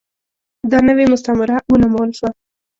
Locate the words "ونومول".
1.71-2.09